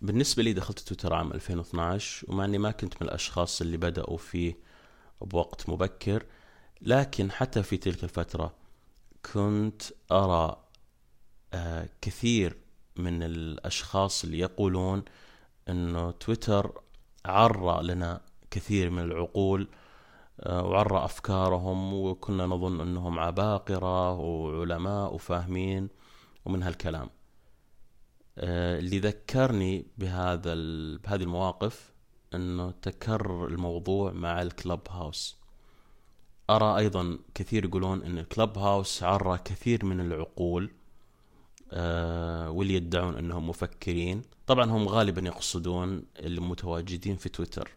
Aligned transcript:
بالنسبة 0.00 0.42
لي 0.42 0.52
دخلت 0.52 0.78
تويتر 0.78 1.14
عام 1.14 1.32
2012 1.32 2.26
ومع 2.30 2.44
أني 2.44 2.58
ما 2.58 2.70
كنت 2.70 2.94
من 3.02 3.08
الأشخاص 3.08 3.60
اللي 3.60 3.76
بدأوا 3.76 4.16
فيه 4.16 4.58
بوقت 5.20 5.68
مبكر 5.68 6.24
لكن 6.82 7.30
حتى 7.30 7.62
في 7.62 7.76
تلك 7.76 8.04
الفترة 8.04 8.54
كنت 9.32 9.82
أرى 10.12 10.56
آه، 11.54 11.88
كثير 12.00 12.56
من 12.96 13.22
الأشخاص 13.22 14.24
اللي 14.24 14.38
يقولون 14.38 15.04
أنه 15.68 16.10
تويتر 16.10 16.80
عرى 17.24 17.82
لنا 17.82 18.20
كثير 18.50 18.90
من 18.90 19.02
العقول 19.02 19.68
آه، 20.40 20.64
وعرى 20.64 21.04
أفكارهم 21.04 21.94
وكنا 21.94 22.46
نظن 22.46 22.80
أنهم 22.80 23.18
عباقرة 23.18 24.12
وعلماء 24.12 25.14
وفاهمين 25.14 25.88
ومن 26.44 26.62
هالكلام. 26.62 27.10
اللي 28.38 28.98
ذكرني 28.98 29.86
بهذا 29.98 30.54
بهذه 31.04 31.22
المواقف 31.22 31.92
إنه 32.34 32.70
تكرر 32.70 33.46
الموضوع 33.46 34.12
مع 34.12 34.42
الكلب 34.42 34.80
هاوس. 34.90 35.36
أرى 36.50 36.78
أيضا 36.78 37.18
كثير 37.34 37.64
يقولون 37.64 38.02
إن 38.02 38.18
الكلب 38.18 38.58
هاوس 38.58 39.02
عرى 39.02 39.38
كثير 39.38 39.84
من 39.84 40.00
العقول 40.00 40.70
آه 41.72 42.50
واللي 42.50 42.74
يدعون 42.74 43.18
إنهم 43.18 43.48
مفكرين. 43.48 44.22
طبعا 44.46 44.64
هم 44.64 44.88
غالبا 44.88 45.22
يقصدون 45.22 46.02
المتواجدين 46.18 47.16
في 47.16 47.28
تويتر. 47.28 47.70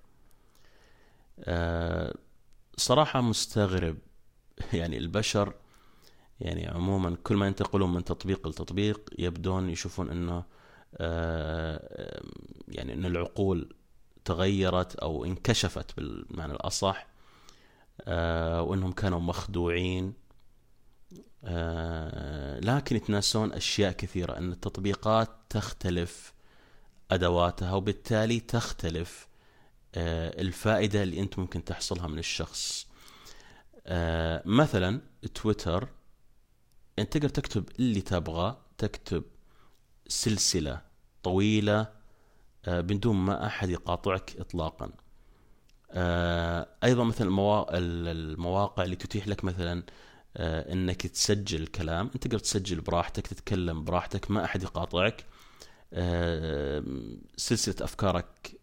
آه 1.40 2.16
صراحة 2.78 3.22
مستغرب. 3.22 3.98
يعني 4.74 4.98
البشر 4.98 5.54
يعني 6.42 6.68
عموما 6.68 7.18
كل 7.24 7.36
ما 7.36 7.48
ينتقلون 7.48 7.94
من 7.94 8.04
تطبيق 8.04 8.48
لتطبيق 8.48 9.10
يبدون 9.20 9.70
يشوفون 9.70 10.10
إنه 10.10 10.44
آه 10.98 12.22
يعني 12.68 12.94
إن 12.94 13.06
العقول 13.06 13.76
تغيرت 14.26 14.96
أو 14.96 15.26
انكشفت 15.26 15.96
بالمعنى 15.98 16.54
الأصح 16.54 17.08
آه 18.02 18.62
وإنهم 18.62 18.92
كانوا 18.92 19.20
مخدوعين 19.20 20.14
آه 21.44 22.60
لكن 22.60 22.96
يتناسون 22.96 23.54
أشياء 23.54 23.92
كثيرة 23.92 24.38
إن 24.38 24.52
التطبيقات 24.52 25.30
تختلف 25.50 26.34
أدواتها 27.12 27.74
وبالتالي 27.74 28.40
تختلف 28.40 29.28
الفائدة 29.96 31.04
اللي 31.04 31.20
أنت 31.20 31.40
ممكن 31.40 31.64
تحصلها 31.64 32.08
من 32.08 32.20
الشخص. 32.20 32.88
مثلا 34.46 35.02
تويتر 35.36 35.88
انت 37.02 37.14
تقدر 37.14 37.30
تكتب 37.30 37.70
اللي 37.80 38.02
تبغى 38.02 38.58
تكتب 38.78 39.24
سلسلة 40.08 40.82
طويلة 41.24 41.88
آه، 42.66 42.82
بدون 42.82 43.16
ما 43.16 43.46
أحد 43.46 43.70
يقاطعك 43.70 44.36
اطلاقا. 44.40 44.92
آه، 45.92 46.68
أيضا 46.84 47.04
مثلا 47.04 47.28
المواقع 47.74 48.84
اللي 48.84 48.96
تتيح 48.96 49.28
لك 49.28 49.44
مثلا 49.44 49.84
آه، 50.38 50.74
إنك 50.74 51.08
تسجل 51.08 51.68
كلام. 51.68 52.06
أنت 52.06 52.18
تقدر 52.28 52.40
تسجل 52.40 52.82
براحتك 52.82 53.28
تتكلم 53.28 53.84
براحتك 53.84 54.32
ما 54.32 54.46
أحد 54.46 54.64
يقاطعك. 54.64 55.26
سلسلة 57.38 57.76
أفكارك 57.82 58.60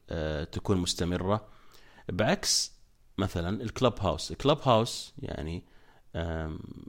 تكون 0.52 0.76
مستمرة. 0.76 1.48
بعكس 2.08 2.72
مثلا 3.18 3.62
الكلب 3.62 3.94
هاوس. 4.00 4.30
الكلب 4.30 4.58
هاوس 4.62 5.14
يعني 5.18 5.64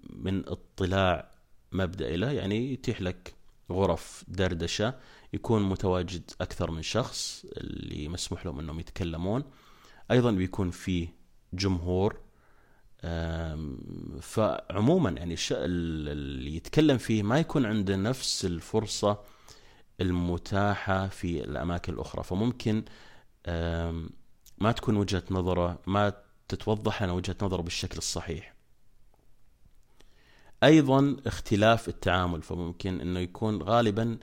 من 0.10 0.50
اطلاع 0.50 1.32
مبدئي 1.72 2.18
له 2.18 2.32
يعني 2.32 2.74
يتيح 2.74 3.02
لك 3.02 3.34
غرف 3.72 4.24
دردشة 4.28 4.94
يكون 5.34 5.62
متواجد 5.62 6.32
أكثر 6.42 6.72
من 6.72 6.82
شخص 6.82 7.46
اللي 7.58 8.08
مسموح 8.08 8.46
لهم 8.46 8.60
إنهم 8.60 8.80
يتكلمون. 8.80 9.44
أيضا 10.12 10.32
بيكون 10.32 10.72
في 10.72 11.08
جمهور. 11.54 12.20
فعموما 14.22 15.10
يعني 15.10 15.36
اللي 15.52 16.56
يتكلم 16.56 16.98
فيه 16.98 17.24
ما 17.24 17.40
يكون 17.40 17.66
عنده 17.66 17.96
نفس 17.96 18.46
الفرصة 18.46 19.20
المتاحة 20.02 21.08
في 21.08 21.44
الأماكن 21.44 21.94
الأخرى. 21.94 22.24
فممكن 22.24 22.84
ما 24.58 24.72
تكون 24.76 24.98
وجهة 24.98 25.24
نظره 25.32 25.80
ما 25.88 26.14
تتوضح 26.48 27.04
لنا 27.04 27.12
وجهة 27.12 27.36
نظره 27.42 27.62
بالشكل 27.62 27.98
الصحيح. 27.98 28.57
أيضا 30.64 31.18
اختلاف 31.26 31.88
التعامل 31.88 32.42
فممكن 32.42 33.02
إنه 33.02 33.20
يكون 33.20 33.64
غالبا 33.64 34.18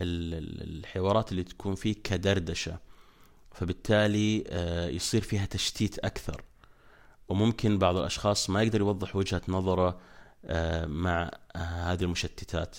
الحوارات 0.00 1.32
اللي 1.32 1.42
تكون 1.42 1.74
فيه 1.74 1.94
كدردشة 2.04 2.78
فبالتالي 3.52 4.44
آه، 4.48 4.88
يصير 4.88 5.20
فيها 5.22 5.46
تشتيت 5.46 5.98
أكثر. 5.98 6.44
وممكن 7.28 7.78
بعض 7.78 7.96
الأشخاص 7.96 8.50
ما 8.50 8.62
يقدر 8.62 8.80
يوضح 8.80 9.16
وجهة 9.16 9.42
نظره 9.48 10.00
آه، 10.44 10.86
مع 10.86 11.30
هذه 11.56 12.02
المشتتات. 12.02 12.76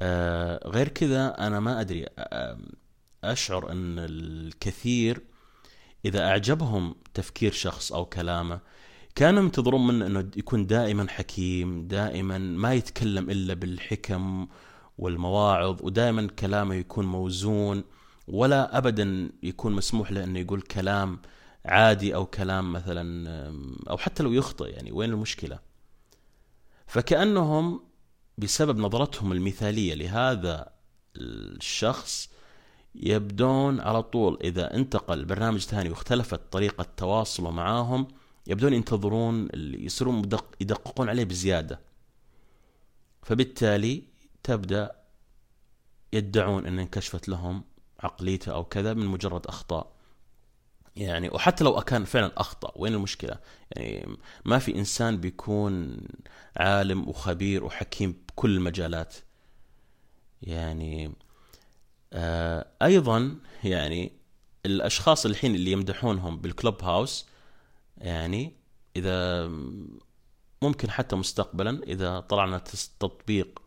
آه، 0.00 0.68
غير 0.68 0.88
كذا 0.88 1.46
أنا 1.46 1.60
ما 1.60 1.80
أدري 1.80 2.06
أشعر 3.24 3.72
إن 3.72 3.98
الكثير 3.98 5.20
إذا 6.04 6.28
أعجبهم 6.28 6.94
تفكير 7.14 7.52
شخص 7.52 7.92
أو 7.92 8.06
كلامه 8.06 8.60
كانوا 9.18 9.42
ينتظرون 9.42 9.86
منه 9.86 10.06
إنه 10.06 10.30
يكون 10.36 10.66
دائما 10.66 11.06
حكيم 11.08 11.88
دائما 11.88 12.38
ما 12.38 12.74
يتكلم 12.74 13.30
إلا 13.30 13.54
بالحكم 13.54 14.48
والمواعظ 14.98 15.82
ودائما 15.82 16.26
كلامه 16.26 16.74
يكون 16.74 17.06
موزون 17.06 17.84
ولا 18.28 18.78
ابدا 18.78 19.30
يكون 19.42 19.72
مسموح 19.72 20.12
له 20.12 20.24
إنه 20.24 20.38
يقول 20.38 20.60
كلام 20.62 21.18
عادي 21.64 22.14
أو 22.14 22.26
كلام 22.26 22.72
مثلا 22.72 23.28
أو 23.90 23.96
حتى 23.96 24.22
لو 24.22 24.32
يخطئ 24.32 24.70
يعني 24.70 24.92
وين 24.92 25.10
المشكلة؟ 25.10 25.58
فكأنهم 26.86 27.80
بسبب 28.38 28.78
نظرتهم 28.78 29.32
المثالية 29.32 29.94
لهذا 29.94 30.72
الشخص 31.16 32.30
يبدون 32.94 33.80
على 33.80 34.02
طول 34.02 34.38
إذا 34.44 34.74
انتقل 34.74 35.24
برنامج 35.24 35.60
ثاني 35.60 35.90
واختلفت 35.90 36.40
طريقة 36.52 36.86
تواصله 36.96 37.50
معاهم 37.50 38.08
يبدون 38.48 38.72
ينتظرون 38.72 39.48
يصيرون 39.54 40.28
يدققون 40.60 41.08
عليه 41.08 41.24
بزيادة. 41.24 41.80
فبالتالي 43.22 44.02
تبدأ 44.42 44.90
يدعون 46.12 46.66
أن 46.66 46.78
انكشفت 46.78 47.28
لهم 47.28 47.64
عقليته 48.00 48.52
أو 48.52 48.64
كذا 48.64 48.94
من 48.94 49.06
مجرد 49.06 49.46
أخطاء. 49.46 49.92
يعني 50.96 51.28
وحتى 51.28 51.64
لو 51.64 51.80
كان 51.80 52.04
فعلا 52.04 52.32
أخطأ 52.36 52.72
وين 52.76 52.94
المشكلة؟ 52.94 53.38
يعني 53.76 54.16
ما 54.44 54.58
في 54.58 54.74
إنسان 54.74 55.16
بيكون 55.16 56.00
عالم 56.56 57.08
وخبير 57.08 57.64
وحكيم 57.64 58.16
بكل 58.28 58.56
المجالات. 58.56 59.14
يعني 60.42 61.12
آه 62.12 62.66
أيضا 62.82 63.36
يعني 63.64 64.12
الأشخاص 64.66 65.26
الحين 65.26 65.54
اللي 65.54 65.72
يمدحونهم 65.72 66.38
بالكلوب 66.38 66.82
هاوس 66.84 67.26
يعني 68.00 68.56
إذا 68.96 69.48
ممكن 70.62 70.90
حتى 70.90 71.16
مستقبلا 71.16 71.82
إذا 71.82 72.20
طلعنا 72.20 72.58
تطبيق 73.00 73.62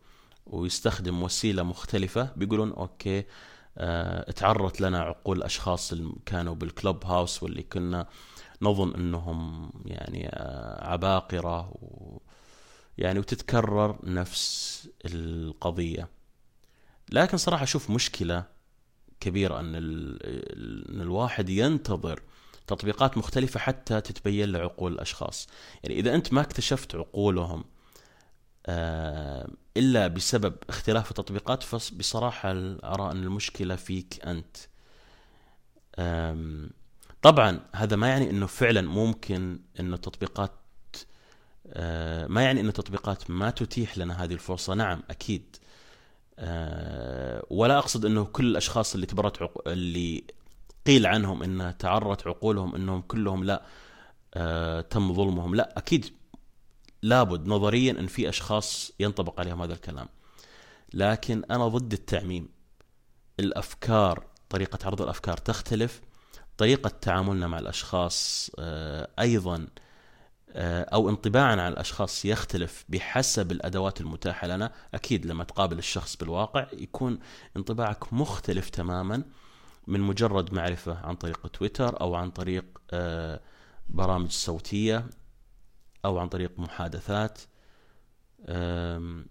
ويستخدم 0.46 1.22
وسيلة 1.22 1.62
مختلفة 1.62 2.32
بيقولون 2.36 2.72
okay 2.72 3.24
آه 3.78 4.30
تعرت 4.30 4.80
لنا 4.80 5.00
عقول 5.00 5.38
الاشخاص 5.38 5.92
اللي 5.92 6.12
كانوا 6.26 6.54
بال 6.54 7.04
Clubhouse 7.04 7.42
واللي 7.42 7.62
كنا 7.62 8.06
نظن 8.62 8.94
إنهم 8.94 9.70
يعني 9.84 10.28
آه 10.28 10.92
عباقرة 10.92 11.68
و 11.70 12.18
يعني 12.98 13.18
وتتكرر 13.18 13.98
نفس 14.04 14.88
القضية. 15.04 16.08
لكن 17.12 17.36
صراحة 17.36 17.62
أشوف 17.62 17.90
مشكلة 17.90 18.44
كبيرة 19.20 19.60
إن, 19.60 19.74
إن 19.74 21.00
الواحد 21.00 21.48
ينتظر 21.48 22.22
تطبيقات 22.66 23.18
مختلفة 23.18 23.60
حتى 23.60 24.00
تتبين 24.00 24.52
لعقول 24.52 24.92
الأشخاص. 24.92 25.48
يعني 25.84 26.00
إذا 26.00 26.14
أنت 26.14 26.32
ما 26.32 26.40
اكتشفت 26.40 26.94
عقولهم 26.94 27.64
آه، 28.66 29.48
إلا 29.76 30.06
بسبب 30.06 30.54
اختلاف 30.68 31.10
التطبيقات 31.10 31.62
فبصراحة 31.62 32.50
أرى 32.84 33.10
أن 33.12 33.22
المشكلة 33.22 33.76
فيك 33.76 34.26
أنت. 34.26 34.56
طبعا 37.22 37.60
هذا 37.74 37.96
ما 37.96 38.08
يعني 38.08 38.30
أنه 38.30 38.46
فعلا 38.46 38.80
ممكن 38.82 39.60
أن 39.80 39.94
التطبيقات 39.94 40.52
آه، 41.66 42.26
ما 42.26 42.42
يعني 42.42 42.60
أن 42.60 42.68
التطبيقات 42.68 43.30
ما 43.30 43.50
تتيح 43.50 43.98
لنا 43.98 44.24
هذه 44.24 44.32
الفرصة. 44.32 44.74
نعم 44.74 45.02
أكيد. 45.10 45.56
آه، 46.38 47.46
ولا 47.50 47.78
أقصد 47.78 48.04
أنه 48.04 48.24
كل 48.24 48.46
الأشخاص 48.46 48.94
اللي 48.94 49.06
تبرت 49.06 49.42
عق... 49.42 49.68
اللي 49.68 50.24
قيل 50.86 51.06
عنهم 51.06 51.42
إن 51.42 51.78
تعرت 51.78 52.26
عقولهم 52.26 52.74
إنهم 52.74 53.00
كلهم 53.00 53.44
لا 53.44 53.62
آه 54.34 54.80
تم 54.80 55.12
ظلمهم. 55.14 55.54
لا 55.54 55.78
أكيد 55.78 56.06
لابد 57.02 57.46
نظريا 57.46 57.92
إن 57.92 58.06
في 58.06 58.28
أشخاص 58.28 58.92
ينطبق 59.00 59.40
عليهم 59.40 59.62
هذا 59.62 59.72
الكلام. 59.72 60.08
لكن 60.94 61.44
أنا 61.50 61.68
ضد 61.68 61.92
التعميم. 61.92 62.48
الأفكار 63.40 64.24
طريقة 64.50 64.78
عرض 64.86 65.02
الأفكار 65.02 65.36
تختلف. 65.36 66.00
طريقة 66.58 66.88
تعاملنا 66.88 67.46
مع 67.46 67.58
الأشخاص 67.58 68.50
آه، 68.58 69.08
أيضا 69.18 69.66
آه، 70.50 70.82
أو 70.82 71.08
انطباعنا 71.08 71.62
على 71.62 71.72
الأشخاص 71.72 72.24
يختلف 72.24 72.84
بحسب 72.88 73.52
الأدوات 73.52 74.00
المتاحة 74.00 74.46
لنا. 74.46 74.72
أكيد 74.94 75.26
لما 75.26 75.44
تقابل 75.44 75.78
الشخص 75.78 76.16
بالواقع 76.16 76.66
يكون 76.72 77.18
انطباعك 77.56 78.12
مختلف 78.12 78.70
تماما. 78.70 79.22
من 79.86 80.00
مجرد 80.00 80.54
معرفة 80.54 81.06
عن 81.06 81.14
طريق 81.16 81.46
تويتر 81.46 82.00
أو 82.00 82.14
عن 82.14 82.30
طريق 82.30 82.64
آه، 82.90 83.40
برامج 83.88 84.30
صوتية 84.30 85.06
أو 86.04 86.18
عن 86.18 86.28
طريق 86.28 86.58
محادثات. 86.58 87.38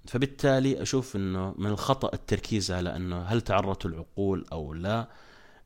فبالتالي 0.07 0.81
أشوف 0.81 1.15
إنه 1.15 1.55
من 1.57 1.67
الخطأ 1.67 2.13
التركيز 2.13 2.71
على 2.71 2.95
إنه 2.95 3.21
هل 3.21 3.41
تعرضت 3.41 3.85
العقول 3.85 4.45
أو 4.51 4.73
لا. 4.73 5.07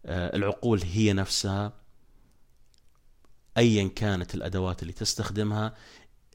آه، 0.06 0.36
العقول 0.36 0.82
هي 0.82 1.14
نفسها 1.14 1.74
ايا 3.58 3.88
كانت 3.88 4.36
الأدوات 4.36 4.82
اللي 4.82 4.94
تستخدمها. 4.94 5.74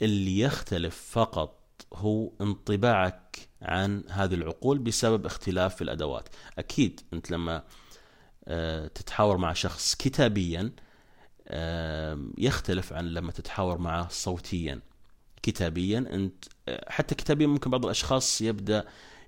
اللي 0.02 0.40
يختلف 0.40 1.08
فقط 1.10 1.60
هو 1.94 2.32
انطباعك 2.40 3.48
عن 3.62 4.04
هذه 4.08 4.34
العقول 4.34 4.78
بسبب 4.78 5.26
اختلاف 5.26 5.76
في 5.76 5.82
الأدوات. 5.82 6.28
أكيد 6.58 7.00
أنت 7.12 7.30
لما 7.30 7.56
آه، 7.56 7.64
تتحاور 8.94 9.36
مع 9.36 9.52
شخص 9.52 9.94
كتابيا 9.94 10.72
يختلف 12.38 12.92
عن 12.92 13.08
لما 13.08 13.32
تتحاور 13.32 13.78
معه 13.78 14.08
صوتيا. 14.08 14.80
كتابيا 15.42 15.98
أنت 15.98 16.44
آه، 16.68 16.90
حتى 16.90 17.14
كتابيا 17.14 17.46
ممكن 17.46 17.70
بعض 17.70 17.84
الأشخاص 17.84 18.40
يبدأ 18.40 18.84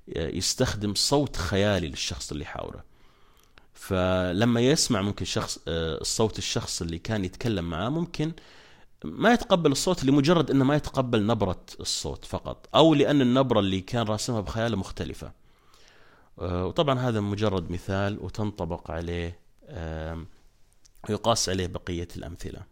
يستخدم 0.08 0.94
صوت 0.94 1.36
خيالي 1.36 1.88
للشخص 1.88 2.32
اللي 2.32 2.44
يحاوره. 2.44 2.84
فلما 3.74 4.60
يسمع 4.60 5.02
ممكن 5.02 5.24
شخص 5.24 5.58
آه، 5.68 6.00
الصوت 6.00 6.38
الشخص 6.38 6.82
اللي 6.82 6.98
كان 6.98 7.24
يتكلم 7.24 7.70
معاه 7.70 7.88
ممكن 7.88 8.32
ما 9.04 9.32
يتقبل 9.32 9.72
الصوت 9.72 10.04
لمجرد 10.04 10.50
إنه 10.50 10.64
ما 10.64 10.76
يتقبل 10.76 11.26
نبرة 11.26 11.64
الصوت 11.80 12.24
فقط 12.24 12.68
أو 12.74 12.94
لأن 12.94 13.20
النبرة 13.20 13.60
اللي 13.60 13.80
كان 13.80 14.06
راسمها 14.06 14.40
بخياله 14.40 14.76
مختلفة. 14.76 15.26
آه، 15.26 15.32
وطبعا 16.36 16.98
هذا 16.98 17.20
مجرد 17.20 17.70
مثال 17.70 18.18
وتنطبق 18.24 18.90
عليه 18.90 19.38
يقاس 21.08 21.48
عليه 21.48 21.66
بقية 21.66 22.08
الأمثلة. 22.16 22.71